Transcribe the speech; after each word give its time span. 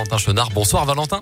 Valentin 0.00 0.18
Chenard. 0.18 0.52
Bonsoir 0.54 0.86
Valentin. 0.86 1.20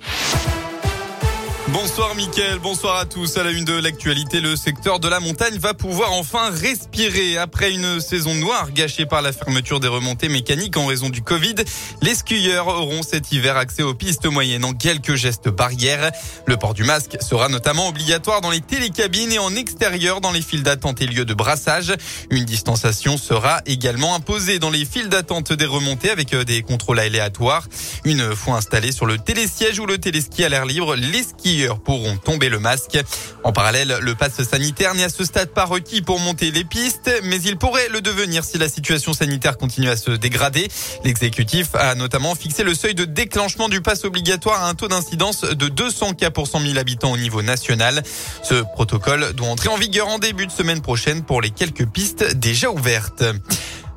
Bonsoir 1.73 2.15
Mickaël, 2.15 2.59
bonsoir 2.61 2.97
à 2.97 3.05
tous. 3.05 3.37
À 3.37 3.45
la 3.45 3.51
une 3.51 3.67
de 3.67 3.75
l'actualité, 3.75 4.41
le 4.41 4.57
secteur 4.57 5.01
de 5.01 5.09
la 5.09 5.21
montagne 5.21 5.59
va 5.59 5.75
pouvoir 5.75 6.13
enfin 6.13 6.49
respirer. 6.51 7.37
Après 7.37 7.71
une 7.71 8.01
saison 8.01 8.35
noire 8.35 8.73
gâchée 8.73 9.05
par 9.05 9.21
la 9.21 9.33
fermeture 9.33 9.79
des 9.79 9.89
remontées 9.89 10.31
mécaniques 10.31 10.79
en 10.79 10.87
raison 10.87 11.11
du 11.11 11.21
Covid, 11.21 11.57
les 12.01 12.15
skieurs 12.15 12.69
auront 12.69 13.03
cet 13.03 13.33
hiver 13.33 13.59
accès 13.59 13.83
aux 13.83 13.93
pistes 13.93 14.25
moyennes 14.25 14.65
en 14.65 14.73
quelques 14.73 15.15
gestes 15.15 15.51
barrières. 15.51 16.11
Le 16.47 16.57
port 16.57 16.73
du 16.73 16.85
masque 16.85 17.19
sera 17.21 17.49
notamment 17.51 17.89
obligatoire 17.89 18.41
dans 18.41 18.51
les 18.51 18.63
télécabines 18.63 19.33
et 19.33 19.39
en 19.39 19.55
extérieur 19.55 20.23
dans 20.23 20.33
les 20.33 20.43
files 20.43 20.63
d'attente 20.63 21.03
et 21.03 21.07
lieux 21.07 21.27
de 21.27 21.35
brassage. 21.35 21.93
Une 22.31 22.47
distanciation 22.47 23.19
sera 23.19 23.61
également 23.67 24.15
imposée 24.15 24.59
dans 24.59 24.71
les 24.71 24.87
files 24.87 25.11
d'attente 25.11 25.53
des 25.53 25.67
remontées 25.67 26.11
avec 26.11 26.33
euh, 26.33 26.45
des 26.45 26.63
contrôles 26.63 26.99
aléatoires. 26.99 27.67
Une 28.05 28.35
fois 28.35 28.57
installés 28.57 28.93
sur 28.93 29.05
le 29.05 29.19
télésiège 29.19 29.79
ou 29.79 29.85
le 29.85 29.99
téléski 29.99 30.45
à 30.45 30.49
l'air 30.49 30.65
libre, 30.65 30.95
les 30.97 31.23
skieurs 31.23 31.58
pourront 31.85 32.17
tomber 32.17 32.49
le 32.49 32.59
masque. 32.59 32.99
En 33.45 33.53
parallèle, 33.53 33.99
le 34.01 34.15
passe 34.15 34.43
sanitaire 34.43 34.95
n'est 34.95 35.05
à 35.05 35.09
ce 35.09 35.25
stade 35.25 35.51
pas 35.51 35.65
requis 35.65 36.03
pour 36.03 36.21
monter 36.21 36.51
les 36.51 36.65
pistes, 36.65 37.11
mais 37.25 37.41
il 37.43 37.57
pourrait 37.57 37.89
le 37.89 38.01
devenir 38.01 38.45
si 38.45 38.59
la 38.59 38.69
situation 38.69 39.13
sanitaire 39.13 39.57
continue 39.57 39.89
à 39.89 39.97
se 39.97 40.11
dégrader. 40.11 40.69
L'exécutif 41.05 41.75
a 41.75 41.95
notamment 41.95 42.35
fixé 42.35 42.63
le 42.63 42.75
seuil 42.75 42.95
de 42.95 43.05
déclenchement 43.05 43.69
du 43.69 43.81
pass 43.81 44.05
obligatoire 44.05 44.63
à 44.63 44.69
un 44.69 44.75
taux 44.75 44.89
d'incidence 44.89 45.43
de 45.43 45.69
200 45.69 46.15
cas 46.15 46.31
pour 46.31 46.47
100 46.47 46.61
000 46.61 46.79
habitants 46.79 47.13
au 47.13 47.17
niveau 47.17 47.43
national. 47.43 48.03
Ce 48.43 48.55
protocole 48.75 49.33
doit 49.35 49.49
entrer 49.49 49.69
en 49.69 49.77
vigueur 49.77 50.09
en 50.09 50.19
début 50.19 50.47
de 50.47 50.53
semaine 50.53 50.81
prochaine 50.81 51.23
pour 51.23 51.41
les 51.41 51.51
quelques 51.51 51.87
pistes 51.87 52.35
déjà 52.37 52.71
ouvertes. 52.71 53.25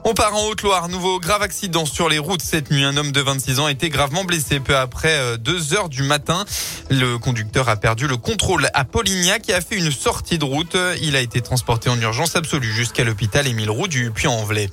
On 0.04 0.16
part 0.16 0.36
en 0.36 0.48
Haute-Loire. 0.48 0.90
Nouveau 0.90 1.20
grave 1.20 1.44
accident 1.44 1.86
sur 1.86 2.10
les 2.10 2.18
routes 2.18 2.42
cette 2.42 2.72
nuit. 2.72 2.84
Un 2.84 2.98
homme 2.98 3.12
de 3.12 3.22
26 3.22 3.60
ans 3.60 3.68
a 3.68 3.72
été 3.72 3.90
gravement 3.90 4.24
blessé 4.24 4.60
peu 4.60 4.76
après 4.76 5.38
2 5.38 5.52
euh, 5.52 5.76
heures 5.76 5.90
du 5.90 6.02
matin. 6.02 6.44
Le 6.90 7.18
conducteur 7.18 7.70
a 7.70 7.76
perdu 7.76 8.08
le 8.08 8.18
contrôle 8.18 8.68
à 8.74 8.84
Polignac 8.84 9.48
et 9.50 9.54
a 9.54 9.62
fait 9.62 9.78
une 9.78 9.92
sortie 9.92 10.40
de 10.40 10.46
route. 10.46 10.76
Il 11.02 11.16
a 11.16 11.22
été 11.22 11.42
transporté 11.42 11.90
en 11.90 12.00
urgence 12.02 12.36
absolue 12.36 12.72
jusqu'à 12.72 13.04
l'hôpital 13.04 13.48
Émile 13.48 13.70
Roux 13.70 13.88
du 13.88 14.10
Puy-en-Velay. 14.10 14.70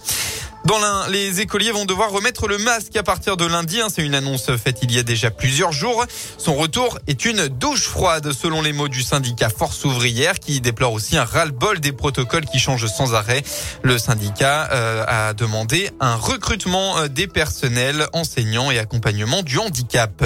Dans 0.65 0.79
l'un, 0.79 1.09
les 1.09 1.41
écoliers 1.41 1.71
vont 1.71 1.85
devoir 1.85 2.11
remettre 2.11 2.47
le 2.47 2.59
masque 2.59 2.95
à 2.97 3.03
partir 3.03 3.37
de 3.37 3.47
lundi. 3.47 3.81
Hein. 3.81 3.89
C'est 3.95 4.03
une 4.03 4.15
annonce 4.15 4.51
faite 4.57 4.81
il 4.83 4.93
y 4.93 4.99
a 4.99 5.03
déjà 5.03 5.31
plusieurs 5.31 5.73
jours. 5.73 6.05
Son 6.37 6.55
retour 6.55 6.99
est 7.07 7.25
une 7.25 7.49
douche 7.49 7.85
froide, 7.85 8.33
selon 8.33 8.61
les 8.61 8.73
mots 8.73 8.89
du 8.89 9.03
syndicat 9.03 9.49
Force 9.49 9.85
ouvrière, 9.85 10.39
qui 10.39 10.61
déplore 10.61 10.93
aussi 10.93 11.17
un 11.17 11.25
ras-le-bol 11.25 11.81
des 11.81 11.93
protocoles 11.93 12.45
qui 12.45 12.59
changent 12.59 12.87
sans 12.87 13.15
arrêt. 13.15 13.43
Le 13.83 13.99
syndicat 13.99 14.69
euh, 14.73 15.05
a 15.07 15.33
demandé 15.33 15.91
un 16.01 16.17
recrutement 16.17 16.99
euh, 16.99 17.09
des 17.09 17.29
personnels, 17.29 18.07
enseignants 18.13 18.71
et 18.71 18.79
accompagnement 18.79 19.43
du 19.43 19.59
handicap. 19.59 20.23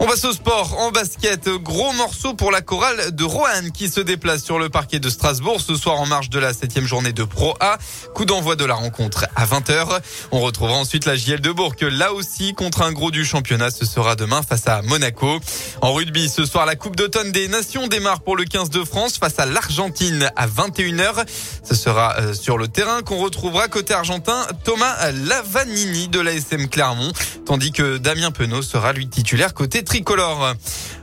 On 0.00 0.06
passe 0.06 0.24
au 0.24 0.32
sport 0.32 0.78
en 0.78 0.92
basket. 0.92 1.48
Gros 1.48 1.92
morceau 1.92 2.32
pour 2.32 2.52
la 2.52 2.60
chorale 2.60 3.10
de 3.10 3.24
Roanne 3.24 3.72
qui 3.72 3.88
se 3.88 4.00
déplace 4.00 4.44
sur 4.44 4.60
le 4.60 4.68
parquet 4.68 5.00
de 5.00 5.10
Strasbourg 5.10 5.60
ce 5.60 5.74
soir 5.74 6.00
en 6.00 6.06
marge 6.06 6.30
de 6.30 6.38
la 6.38 6.52
septième 6.52 6.86
journée 6.86 7.12
de 7.12 7.24
Pro 7.24 7.54
A. 7.58 7.78
Coup 8.14 8.24
d'envoi 8.24 8.54
de 8.54 8.64
la 8.64 8.74
rencontre 8.74 9.26
à 9.34 9.44
20h. 9.44 10.00
On 10.30 10.38
retrouvera 10.40 10.76
ensuite 10.76 11.04
la 11.04 11.16
JL 11.16 11.40
de 11.40 11.50
Bourg. 11.50 11.74
Là 11.80 12.12
aussi, 12.12 12.54
contre 12.54 12.82
un 12.82 12.92
gros 12.92 13.10
du 13.10 13.24
championnat, 13.24 13.70
ce 13.70 13.84
sera 13.84 14.14
demain 14.14 14.42
face 14.42 14.68
à 14.68 14.82
Monaco. 14.82 15.40
En 15.80 15.92
rugby, 15.92 16.28
ce 16.28 16.44
soir, 16.44 16.64
la 16.64 16.76
Coupe 16.76 16.94
d'automne 16.94 17.32
des 17.32 17.48
Nations 17.48 17.88
démarre 17.88 18.20
pour 18.20 18.36
le 18.36 18.44
15 18.44 18.70
de 18.70 18.84
France 18.84 19.18
face 19.18 19.38
à 19.38 19.46
l'Argentine 19.46 20.30
à 20.36 20.46
21h. 20.46 21.26
Ce 21.64 21.74
sera 21.74 22.16
euh, 22.18 22.34
sur 22.34 22.56
le 22.56 22.68
terrain 22.68 23.02
qu'on 23.02 23.18
retrouvera 23.18 23.66
côté 23.66 23.94
argentin 23.94 24.46
Thomas 24.64 25.10
Lavanini 25.26 26.06
de 26.06 26.20
l'ASM 26.20 26.68
Clermont, 26.68 27.12
tandis 27.46 27.72
que 27.72 27.98
Damien 27.98 28.30
Penaud 28.30 28.62
sera 28.62 28.92
lui 28.92 29.08
titulaire 29.08 29.54
côté 29.54 29.82
tricolore. 29.88 30.54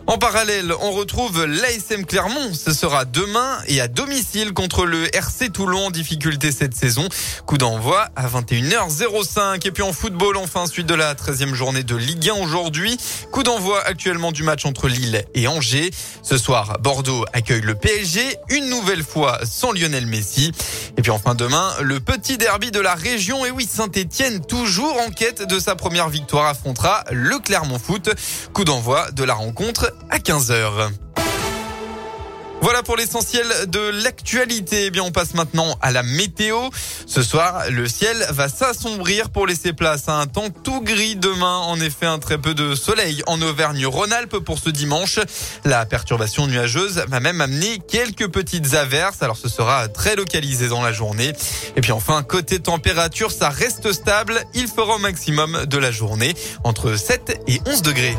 En 0.07 0.19
parallèle, 0.19 0.71
on 0.81 0.91
retrouve 0.91 1.45
l'ASM 1.45 2.05
Clermont. 2.05 2.53
Ce 2.53 2.73
sera 2.73 3.05
demain 3.05 3.57
et 3.67 3.81
à 3.81 3.87
domicile 3.87 4.53
contre 4.53 4.85
le 4.85 5.13
RC 5.15 5.49
Toulon 5.49 5.89
difficulté 5.89 6.51
cette 6.51 6.75
saison. 6.75 7.09
Coup 7.47 7.57
d'envoi 7.57 8.09
à 8.15 8.27
21h05. 8.27 9.65
Et 9.65 9.71
puis 9.71 9.81
en 9.81 9.93
football, 9.93 10.37
enfin, 10.37 10.67
suite 10.67 10.85
de 10.85 10.93
la 10.93 11.15
13e 11.15 11.55
journée 11.55 11.81
de 11.81 11.95
Ligue 11.95 12.29
1 12.29 12.35
aujourd'hui. 12.35 12.99
Coup 13.31 13.41
d'envoi 13.41 13.81
actuellement 13.83 14.31
du 14.31 14.43
match 14.43 14.67
entre 14.67 14.87
Lille 14.87 15.25
et 15.33 15.47
Angers. 15.47 15.89
Ce 16.21 16.37
soir, 16.37 16.77
Bordeaux 16.79 17.25
accueille 17.33 17.61
le 17.61 17.73
PSG, 17.73 18.21
une 18.49 18.69
nouvelle 18.69 19.03
fois 19.03 19.39
sans 19.43 19.71
Lionel 19.71 20.05
Messi. 20.05 20.51
Et 20.97 21.01
puis 21.01 21.11
enfin 21.11 21.33
demain, 21.33 21.73
le 21.81 21.99
petit 21.99 22.37
derby 22.37 22.69
de 22.69 22.79
la 22.79 22.93
région. 22.93 23.43
Et 23.43 23.49
oui, 23.49 23.67
Saint-Etienne, 23.67 24.45
toujours 24.45 25.01
en 25.01 25.09
quête 25.09 25.47
de 25.47 25.57
sa 25.57 25.73
première 25.73 26.09
victoire, 26.09 26.45
affrontera 26.45 27.03
le 27.11 27.39
Clermont 27.39 27.79
Foot. 27.79 28.11
Coup 28.53 28.65
d'envoi 28.65 28.74
de 29.11 29.23
la 29.23 29.33
rencontre 29.33 29.93
à 30.09 30.17
15h. 30.17 30.91
Voilà 32.65 32.81
pour 32.81 32.97
l'essentiel 32.97 33.45
de 33.67 33.91
l'actualité. 34.03 34.87
Eh 34.87 34.89
bien, 34.89 35.03
on 35.03 35.11
passe 35.11 35.35
maintenant 35.35 35.77
à 35.83 35.91
la 35.91 36.01
météo. 36.01 36.69
Ce 37.05 37.21
soir, 37.21 37.69
le 37.69 37.87
ciel 37.87 38.25
va 38.31 38.49
s'assombrir 38.49 39.29
pour 39.29 39.45
laisser 39.45 39.71
place 39.71 40.09
à 40.09 40.13
un 40.13 40.25
temps 40.25 40.49
tout 40.49 40.81
gris 40.81 41.15
demain. 41.15 41.57
En 41.57 41.79
effet, 41.79 42.07
un 42.07 42.17
très 42.17 42.39
peu 42.39 42.55
de 42.55 42.73
soleil 42.73 43.21
en 43.27 43.39
Auvergne-Rhône-Alpes 43.39 44.39
pour 44.39 44.57
ce 44.57 44.71
dimanche. 44.71 45.19
La 45.63 45.85
perturbation 45.85 46.47
nuageuse 46.47 47.05
va 47.07 47.19
même 47.19 47.39
amener 47.39 47.77
quelques 47.87 48.29
petites 48.29 48.73
averses. 48.73 49.21
Alors, 49.21 49.37
ce 49.37 49.47
sera 49.47 49.87
très 49.87 50.15
localisé 50.15 50.67
dans 50.67 50.81
la 50.81 50.91
journée. 50.91 51.33
Et 51.75 51.81
puis 51.81 51.91
enfin, 51.91 52.23
côté 52.23 52.57
température, 52.57 53.29
ça 53.29 53.49
reste 53.49 53.93
stable. 53.93 54.41
Il 54.55 54.67
fera 54.69 54.95
au 54.95 54.99
maximum 54.99 55.67
de 55.67 55.77
la 55.77 55.91
journée 55.91 56.33
entre 56.63 56.95
7 56.95 57.43
et 57.47 57.61
11 57.67 57.83
degrés. 57.83 58.17